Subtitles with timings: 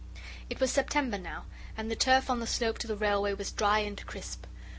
[0.49, 1.45] It was September now,
[1.77, 4.47] and the turf on the slope to the Railway was dry and crisp.